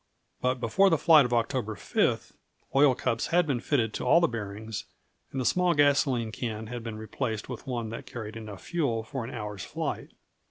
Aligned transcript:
But 0.41 0.59
before 0.59 0.89
the 0.89 0.97
flight 0.97 1.31
on 1.31 1.39
October 1.39 1.75
5, 1.75 2.33
oil 2.75 2.95
cups 2.95 3.27
had 3.27 3.45
been 3.45 3.59
fitted 3.59 3.93
to 3.93 4.03
all 4.03 4.19
the 4.19 4.27
bearings, 4.27 4.85
and 5.31 5.39
the 5.39 5.45
small 5.45 5.75
gasoline 5.75 6.31
can 6.31 6.65
had 6.65 6.81
been 6.83 6.97
replaced 6.97 7.47
with 7.47 7.67
one 7.67 7.89
that 7.89 8.07
carried 8.07 8.35
enough 8.35 8.63
fuel 8.63 9.03
for 9.03 9.23
an 9.23 9.29
hour's 9.31 9.63
flight. 9.63 10.09